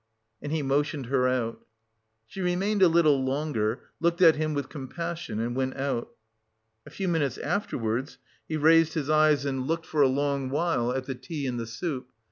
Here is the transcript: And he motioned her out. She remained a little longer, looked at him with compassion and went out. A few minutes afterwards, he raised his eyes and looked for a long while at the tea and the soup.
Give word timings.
And 0.41 0.51
he 0.51 0.63
motioned 0.63 1.05
her 1.05 1.27
out. 1.27 1.61
She 2.25 2.41
remained 2.41 2.81
a 2.81 2.87
little 2.87 3.23
longer, 3.23 3.81
looked 3.99 4.19
at 4.19 4.35
him 4.35 4.55
with 4.55 4.67
compassion 4.67 5.39
and 5.39 5.55
went 5.55 5.75
out. 5.77 6.09
A 6.87 6.89
few 6.89 7.07
minutes 7.07 7.37
afterwards, 7.37 8.17
he 8.49 8.57
raised 8.57 8.95
his 8.95 9.11
eyes 9.11 9.45
and 9.45 9.67
looked 9.67 9.85
for 9.85 10.01
a 10.01 10.07
long 10.07 10.49
while 10.49 10.91
at 10.91 11.05
the 11.05 11.13
tea 11.13 11.45
and 11.45 11.59
the 11.59 11.67
soup. 11.67 12.09